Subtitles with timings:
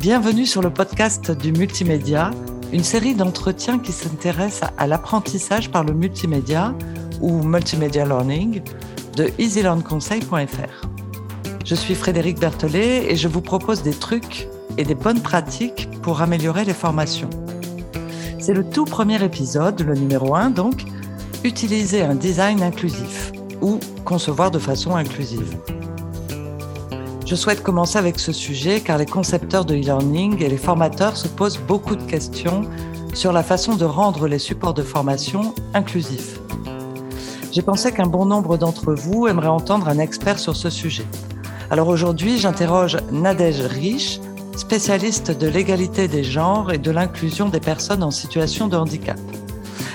[0.00, 2.30] Bienvenue sur le podcast du multimédia,
[2.72, 6.74] une série d'entretiens qui s'intéresse à l'apprentissage par le multimédia
[7.20, 8.62] ou multimedia learning
[9.18, 10.88] de easylearnconseil.fr.
[11.66, 16.22] Je suis Frédéric Berthelet et je vous propose des trucs et des bonnes pratiques pour
[16.22, 17.28] améliorer les formations.
[18.38, 20.82] C'est le tout premier épisode, le numéro 1 donc,
[21.44, 25.58] utiliser un design inclusif ou concevoir de façon inclusive.
[27.30, 31.28] Je souhaite commencer avec ce sujet car les concepteurs de e-learning et les formateurs se
[31.28, 32.62] posent beaucoup de questions
[33.14, 36.40] sur la façon de rendre les supports de formation inclusifs.
[37.52, 41.06] J'ai pensé qu'un bon nombre d'entre vous aimeraient entendre un expert sur ce sujet.
[41.70, 44.20] Alors aujourd'hui, j'interroge Nadège Rich,
[44.56, 49.20] spécialiste de l'égalité des genres et de l'inclusion des personnes en situation de handicap.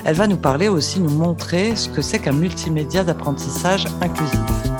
[0.05, 4.74] Elle va nous parler aussi, nous montrer ce que c'est qu'un multimédia d'apprentissage inclusif.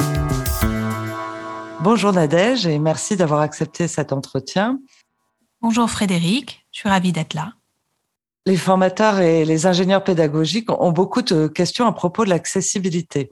[1.85, 4.79] Bonjour Nadège et merci d'avoir accepté cet entretien.
[5.61, 7.53] Bonjour Frédéric, je suis ravie d'être là.
[8.47, 13.29] Les formateurs et les ingénieurs pédagogiques ont beaucoup de questions à propos de l'accessibilité.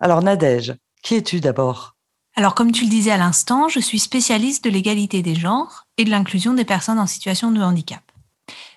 [0.00, 1.96] Alors Nadège, qui es-tu d'abord?
[2.36, 6.04] Alors comme tu le disais à l'instant, je suis spécialiste de l'égalité des genres et
[6.04, 8.02] de l'inclusion des personnes en situation de handicap.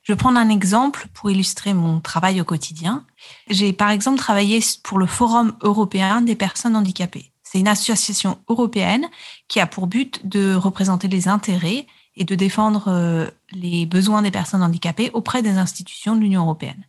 [0.03, 3.03] Je vais prendre un exemple pour illustrer mon travail au quotidien.
[3.49, 7.33] J'ai par exemple travaillé pour le Forum européen des personnes handicapées.
[7.49, 9.07] C'est une association européenne
[9.47, 14.31] qui a pour but de représenter les intérêts et de défendre euh, les besoins des
[14.31, 16.83] personnes handicapées auprès des institutions de l'Union européenne.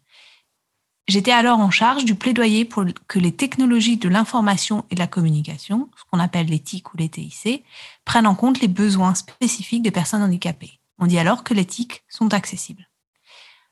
[1.06, 5.06] J'étais alors en charge du plaidoyer pour que les technologies de l'information et de la
[5.06, 7.65] communication, ce qu'on appelle les TIC ou les TIC,
[8.05, 10.81] prennent en compte les besoins spécifiques des personnes handicapées.
[10.98, 12.89] On dit alors que les TIC sont accessibles.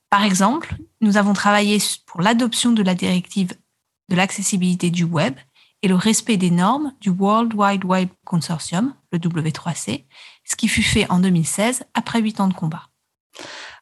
[0.08, 3.54] Par exemple, nous avons travaillé pour l'adoption de la directive
[4.08, 5.34] de l'accessibilité du web
[5.82, 10.04] et le respect des normes du World Wide Web Consortium, le W3C,
[10.44, 12.88] ce qui fut fait en 2016 après huit ans de combat.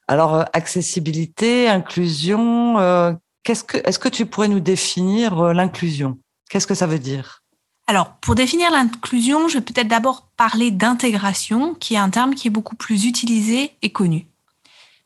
[0.09, 3.12] Alors, euh, accessibilité, inclusion, euh,
[3.43, 6.19] qu'est-ce que, est-ce que tu pourrais nous définir euh, l'inclusion?
[6.50, 7.43] Qu'est-ce que ça veut dire?
[7.87, 12.49] Alors, pour définir l'inclusion, je vais peut-être d'abord parler d'intégration, qui est un terme qui
[12.49, 14.27] est beaucoup plus utilisé et connu.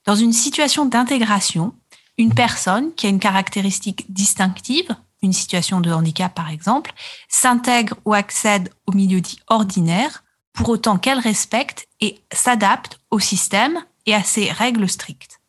[0.05, 1.75] Dans une situation d'intégration,
[2.19, 6.93] une personne qui a une caractéristique distinctive, une situation de handicap par exemple,
[7.29, 13.79] s'intègre ou accède au milieu dit ordinaire, pour autant qu'elle respecte et s'adapte au système
[14.07, 15.41] et à ses règles strictes.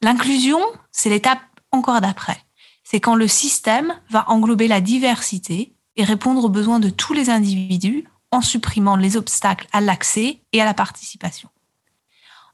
[0.00, 0.60] L'inclusion,
[0.90, 2.38] c'est l'étape encore d'après.
[2.82, 7.30] C'est quand le système va englober la diversité et répondre aux besoins de tous les
[7.30, 11.48] individus en supprimant les obstacles à l'accès et à la participation.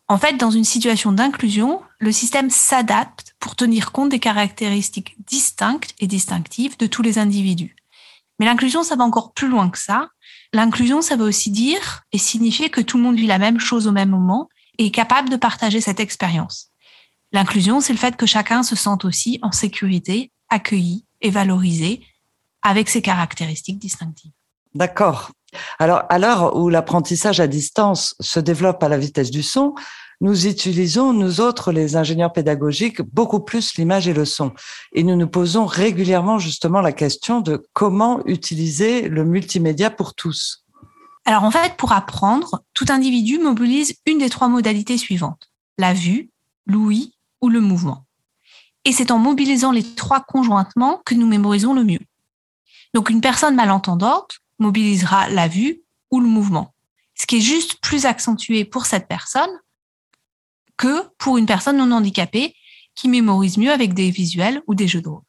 [0.08, 5.94] En fait, dans une situation d'inclusion, le système s'adapte pour tenir compte des caractéristiques distinctes
[6.00, 7.76] et distinctives de tous les individus.
[8.38, 10.10] Mais l'inclusion, ça va encore plus loin que ça.
[10.52, 13.86] L'inclusion, ça veut aussi dire et signifier que tout le monde vit la même chose
[13.86, 16.70] au même moment et est capable de partager cette expérience.
[17.32, 22.00] L'inclusion, c'est le fait que chacun se sente aussi en sécurité, accueilli et valorisé
[22.62, 24.32] avec ses caractéristiques distinctives.
[24.74, 25.32] D'accord.
[25.78, 29.74] Alors, à l'heure où l'apprentissage à distance se développe à la vitesse du son,
[30.20, 34.52] nous utilisons, nous autres, les ingénieurs pédagogiques, beaucoup plus l'image et le son.
[34.92, 40.64] Et nous nous posons régulièrement justement la question de comment utiliser le multimédia pour tous.
[41.24, 46.30] Alors en fait, pour apprendre, tout individu mobilise une des trois modalités suivantes, la vue,
[46.66, 48.04] l'ouïe ou le mouvement.
[48.84, 52.00] Et c'est en mobilisant les trois conjointement que nous mémorisons le mieux.
[52.94, 56.74] Donc une personne malentendante mobilisera la vue ou le mouvement,
[57.14, 59.50] ce qui est juste plus accentué pour cette personne
[60.78, 62.54] que pour une personne non handicapée
[62.94, 65.22] qui mémorise mieux avec des visuels ou des jeux de rôle.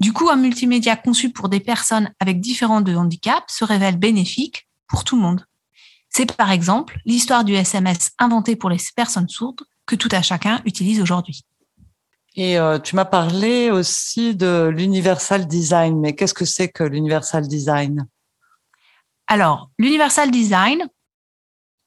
[0.00, 4.68] Du coup, un multimédia conçu pour des personnes avec différents de handicaps se révèle bénéfique
[4.88, 5.44] pour tout le monde.
[6.10, 10.60] C'est par exemple l'histoire du SMS inventé pour les personnes sourdes que tout à chacun
[10.64, 11.44] utilise aujourd'hui.
[12.34, 17.48] Et euh, tu m'as parlé aussi de l'universal design, mais qu'est-ce que c'est que l'universal
[17.48, 18.06] design?
[19.26, 20.86] Alors, l'universal design,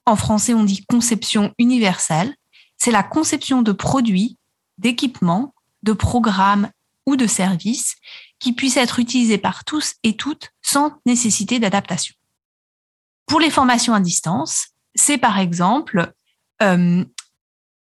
[0.07, 2.36] en français on dit conception universelle,
[2.80, 4.38] c'est la conception de produits,
[4.78, 5.54] d'équipements,
[5.84, 6.72] de programmes
[7.06, 7.96] ou de services
[8.40, 12.16] qui puissent être utilisés par tous et toutes sans nécessité d'adaptation.
[13.28, 16.14] Pour les formations à distance, c'est par exemple
[16.62, 17.04] euh,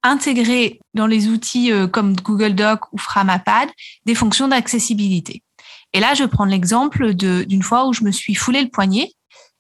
[0.04, 3.70] intégrer dans les outils euh, comme Google Doc ou Framapad
[4.06, 5.44] des fonctions d'accessibilité.
[5.94, 9.12] Et là, je prendre l'exemple d'une fois où je me suis foulé le poignet.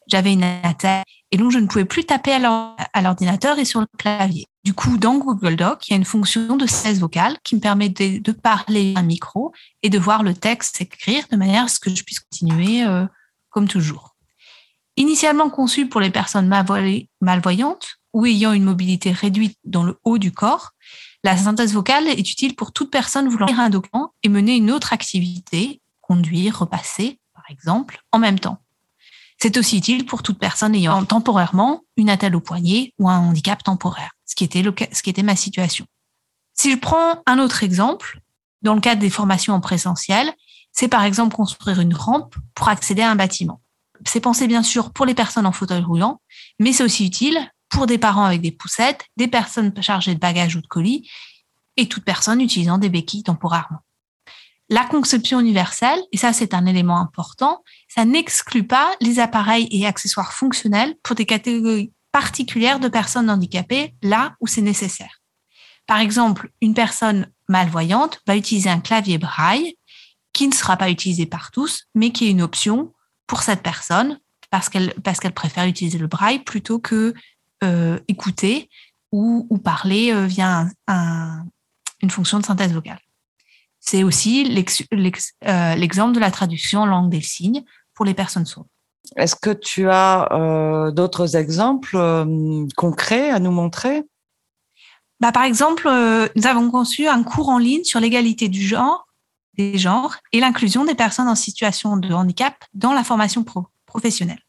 [0.07, 3.88] J'avais une attaque et donc je ne pouvais plus taper à l'ordinateur et sur le
[3.98, 4.48] clavier.
[4.63, 7.62] Du coup, dans Google Doc, il y a une fonction de cesse vocale qui me
[7.62, 11.68] permet de, parler à un micro et de voir le texte s'écrire de manière à
[11.68, 13.06] ce que je puisse continuer euh,
[13.50, 14.15] comme toujours.
[14.95, 16.48] Initialement conçu pour les personnes
[17.21, 20.71] malvoyantes ou ayant une mobilité réduite dans le haut du corps,
[21.24, 24.71] la synthèse vocale est utile pour toute personne voulant lire un document et mener une
[24.71, 28.59] autre activité, conduire, repasser, par exemple, en même temps.
[29.39, 33.63] C'est aussi utile pour toute personne ayant temporairement une attelle au poignet ou un handicap
[33.63, 35.86] temporaire, ce qui était, ma situation.
[36.54, 38.19] Si je prends un autre exemple,
[38.63, 40.34] dans le cadre des formations en présentiel,
[40.72, 43.62] c'est par exemple construire une rampe pour accéder à un bâtiment.
[44.06, 46.22] C'est pensé bien sûr pour les personnes en fauteuil roulant,
[46.60, 50.56] mais c'est aussi utile pour des parents avec des poussettes, des personnes chargées de bagages
[50.56, 51.10] ou de colis,
[51.78, 53.80] et toute personne utilisant des béquilles temporairement.
[54.69, 59.86] La conception universelle, et ça c'est un élément important, ça n'exclut pas les appareils et
[59.86, 65.22] accessoires fonctionnels pour des catégories particulières de personnes handicapées là où c'est nécessaire.
[65.86, 69.78] Par exemple, une personne malvoyante va utiliser un clavier braille
[70.34, 72.94] qui ne sera pas utilisé par tous, mais qui est une option
[73.25, 74.19] pour cette personne
[74.50, 77.14] parce qu'elle parce qu'elle préfère utiliser le braille plutôt que
[77.64, 78.69] euh, écouter
[79.14, 81.46] ou, parler euh, via un,
[82.02, 83.00] une fonction de synthèse vocale.
[83.89, 87.63] C'est aussi euh, l'exemple de la traduction en langue des signes
[87.94, 88.68] pour les personnes sourdes.
[89.16, 94.04] Est-ce que tu as euh, d'autres exemples euh, concrets à nous montrer?
[95.22, 95.89] Bah, Par exemple,
[96.36, 99.07] nous avons conçu un cours en ligne sur l'égalité du genre,
[99.57, 103.45] des genres et l'inclusion des personnes en situation de handicap dans la formation
[103.86, 104.42] professionnelle.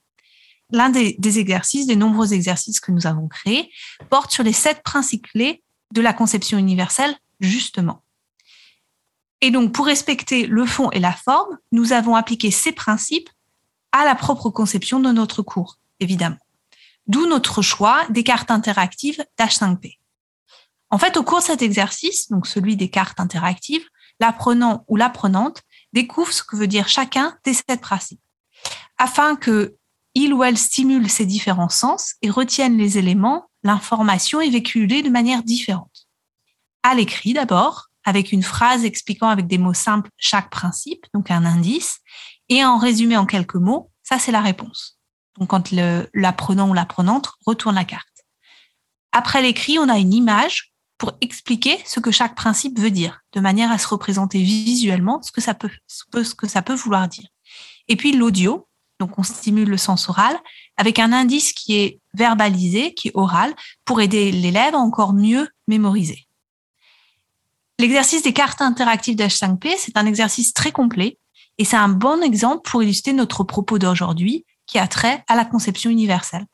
[0.73, 3.71] L'un des, des, exercices, des nombreux exercices que nous avons créés,
[4.11, 5.63] porte sur les sept principes clés
[5.95, 8.03] de la conception universelle, justement.
[9.41, 13.31] Et donc, pour respecter le fond et la forme, nous avons appliqué ces principes
[13.93, 16.39] à la propre conception de notre cours, évidemment.
[17.07, 19.99] D'où notre choix des cartes interactives d'H5P.
[20.91, 23.87] En fait, au cours de cet exercice, donc celui des cartes interactives,
[24.21, 25.63] l'apprenant ou l'apprenante
[25.93, 28.21] découvre ce que veut dire chacun des sept principes,
[28.99, 29.77] afin que
[30.15, 35.11] il ou elle stimule ses différents sens et retienne les éléments, l'information est véhiculée de
[35.11, 36.09] manière différente.
[36.83, 41.45] À l'écrit d'abord, avec une phrase expliquant avec des mots simples chaque principe, donc un
[41.45, 42.01] indice,
[42.49, 44.99] et en résumé en quelques mots, ça c'est la réponse.
[45.39, 45.71] Donc quand
[46.15, 48.07] l'apprenant ou l'apprenante retourne la carte.
[49.13, 53.41] Après l'écrit, on a une image pour expliquer ce que chaque principe veut dire, de
[53.41, 57.29] manière à se représenter visuellement ce que ça peut, ce que ça peut vouloir dire.
[57.87, 58.69] Et puis l'audio,
[58.99, 60.37] donc on stimule le sens oral,
[60.77, 65.49] avec un indice qui est verbalisé, qui est oral, pour aider l'élève à encore mieux
[65.69, 66.28] mémoriser.
[67.81, 71.19] L'exercice des cartes interactives d'H5P, c'est un exercice très complet
[71.59, 75.45] et c'est un bon exemple pour illustrer notre propos d'aujourd'hui qui a trait à la
[75.45, 76.45] conception universelle.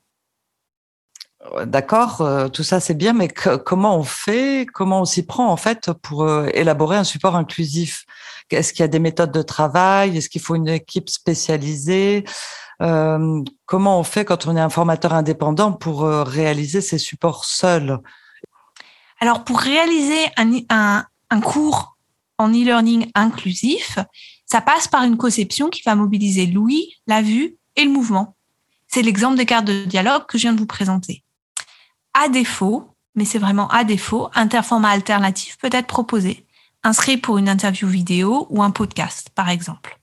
[1.67, 5.59] D'accord, euh, tout ça c'est bien, mais comment on fait, comment on s'y prend en
[5.59, 8.07] fait pour euh, élaborer un support inclusif?
[8.51, 10.17] Est-ce qu'il y a des méthodes de travail?
[10.17, 12.25] Est-ce qu'il faut une équipe spécialisée?
[12.83, 17.99] Euh, Comment on fait quand on est un formateur indépendant pour réaliser ces supports seuls?
[19.21, 21.05] Alors pour réaliser un, un
[21.41, 21.97] cours
[22.39, 23.99] en e-learning inclusif,
[24.47, 28.37] ça passe par une conception qui va mobiliser l'ouïe, la vue et le mouvement.
[28.89, 31.25] C'est l'exemple des cartes de dialogue que je viens de vous présenter.
[32.13, 36.47] À défaut, mais c'est vraiment à défaut, un format alternatif peut être proposé,
[36.83, 39.99] inscrit pour une interview vidéo ou un podcast, par exemple.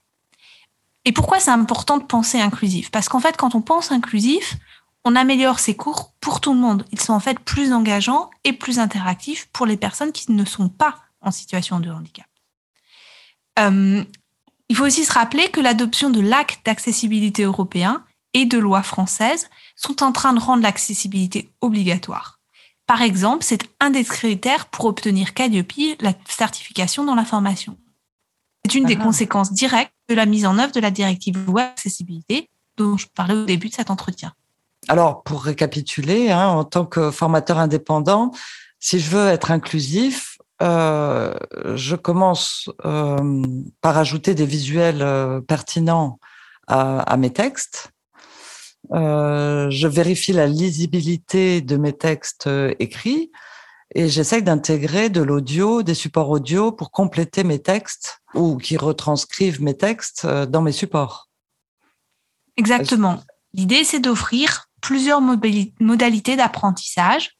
[1.04, 2.90] Et pourquoi c'est important de penser inclusif?
[2.90, 4.56] Parce qu'en fait, quand on pense inclusif,
[5.04, 6.84] on améliore ces cours pour tout le monde.
[6.92, 10.68] Ils sont en fait plus engageants et plus interactifs pour les personnes qui ne sont
[10.68, 12.26] pas en situation de handicap.
[13.58, 14.04] Euh,
[14.68, 19.50] il faut aussi se rappeler que l'adoption de l'acte d'accessibilité européen et de lois françaises
[19.76, 22.40] sont en train de rendre l'accessibilité obligatoire.
[22.86, 27.76] Par exemple, c'est un des critères pour obtenir Calliope, la certification dans la formation.
[28.64, 29.04] C'est une des ah.
[29.04, 33.34] conséquences directes de la mise en œuvre de la directive web accessibilité dont je parlais
[33.34, 34.32] au début de cet entretien.
[34.88, 38.32] Alors, pour récapituler, hein, en tant que formateur indépendant,
[38.80, 40.31] si je veux être inclusif,
[40.62, 41.34] euh,
[41.74, 43.42] je commence euh,
[43.80, 46.20] par ajouter des visuels euh, pertinents
[46.68, 47.90] à, mes textes.
[48.90, 53.30] je vérifie la lisibilité de mes textes écrits
[53.94, 59.60] et j'essaie d'intégrer de l'audio, des supports audio pour compléter mes textes ou qui retranscrivent
[59.60, 61.28] mes textes dans mes supports.
[62.56, 63.22] Exactement.
[63.52, 67.32] L'idée, c'est d'offrir plusieurs modalités d'apprentissage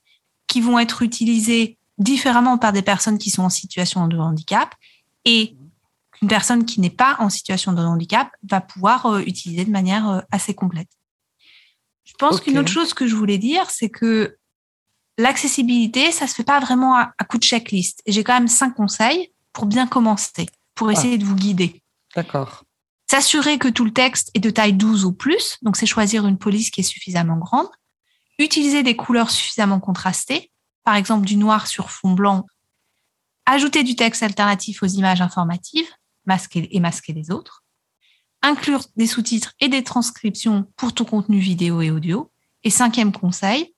[0.46, 4.74] qui vont être utilisées différemment par des personnes qui sont en situation de handicap
[5.24, 5.56] et
[6.12, 10.08] qu'une personne qui n'est pas en situation de handicap va pouvoir euh, utiliser de manière
[10.08, 10.88] euh, assez complète.
[12.04, 14.36] Je pense qu'une autre chose que je voulais dire, c'est que
[15.18, 18.02] l'accessibilité, ça se fait pas vraiment à, coup de checklist.
[18.06, 20.92] Et j'ai quand même cinq conseils pour bien commencer, pour ah.
[20.92, 21.82] essayer de vous guider.
[22.14, 22.64] D'accord.
[23.10, 26.38] S'assurer que tout le texte est de taille 12 ou plus, donc c'est choisir une
[26.38, 27.68] police qui est suffisamment grande.
[28.38, 30.51] utiliser des couleurs suffisamment contrastées,
[30.84, 32.46] par exemple du noir sur fond blanc,
[33.46, 35.88] ajouter du texte alternatif aux images informatives,
[36.26, 37.64] masquer et masquer les autres,
[38.42, 42.30] inclure des sous-titres et des transcriptions pour tout contenu vidéo et audio,
[42.64, 43.74] et cinquième conseil,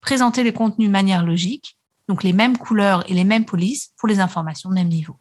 [0.00, 4.08] présenter les contenus de manière logique, donc les mêmes couleurs et les mêmes polices pour
[4.08, 5.16] les informations de même niveau.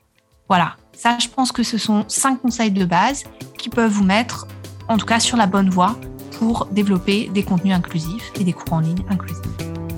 [0.48, 3.24] Voilà, ça je pense que ce sont cinq conseils de base
[3.58, 4.48] qui peuvent vous mettre
[4.88, 6.00] en tout cas sur la bonne voie
[6.38, 9.54] pour développer des contenus inclusifs et des cours en ligne inclusifs.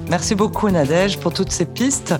[0.10, 2.16] Merci beaucoup Nadège pour toutes ces pistes.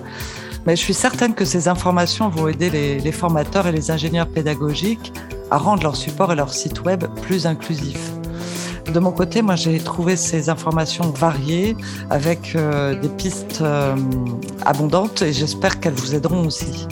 [0.66, 5.12] Mais je suis certaine que ces informations vont aider les, formateurs et les ingénieurs pédagogiques
[5.50, 8.12] à rendre leur support et leur site web plus inclusifs.
[8.92, 11.74] De mon côté, moi, j'ai trouvé ces informations variées
[12.10, 13.96] avec euh, des pistes euh,
[14.64, 16.86] abondantes et j'espère qu'elles vous aideront aussi.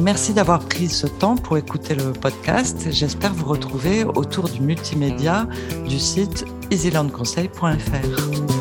[0.00, 2.88] Merci d'avoir pris ce temps pour écouter le podcast.
[2.90, 5.46] J'espère vous retrouver autour du multimédia
[5.88, 8.57] du site easylandconseil.fr.